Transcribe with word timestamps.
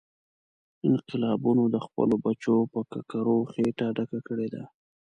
انقلابونو 0.87 1.63
د 1.73 1.77
خپلو 1.85 2.15
بچو 2.25 2.55
په 2.71 2.79
ککرو 2.91 3.37
خېټه 3.51 3.87
ډکه 3.97 4.19
کړې 4.27 4.47
ده. 4.53 4.63